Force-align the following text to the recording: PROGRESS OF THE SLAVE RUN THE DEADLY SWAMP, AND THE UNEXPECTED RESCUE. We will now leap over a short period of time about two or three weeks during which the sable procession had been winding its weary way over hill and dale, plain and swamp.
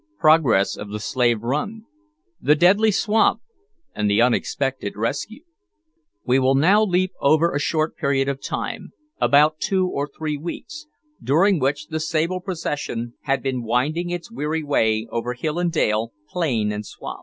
PROGRESS 0.17 0.77
OF 0.77 0.89
THE 0.91 0.99
SLAVE 0.99 1.43
RUN 1.43 1.85
THE 2.41 2.55
DEADLY 2.55 2.89
SWAMP, 2.89 3.41
AND 3.93 4.09
THE 4.09 4.19
UNEXPECTED 4.19 4.95
RESCUE. 4.95 5.43
We 6.25 6.39
will 6.39 6.55
now 6.55 6.83
leap 6.83 7.11
over 7.21 7.53
a 7.53 7.59
short 7.59 7.95
period 7.97 8.27
of 8.27 8.41
time 8.41 8.93
about 9.19 9.59
two 9.59 9.85
or 9.87 10.07
three 10.17 10.37
weeks 10.37 10.87
during 11.21 11.59
which 11.59 11.89
the 11.89 11.99
sable 11.99 12.39
procession 12.41 13.13
had 13.25 13.43
been 13.43 13.61
winding 13.61 14.09
its 14.09 14.31
weary 14.31 14.63
way 14.63 15.07
over 15.11 15.35
hill 15.35 15.59
and 15.59 15.71
dale, 15.71 16.13
plain 16.29 16.71
and 16.71 16.83
swamp. 16.83 17.19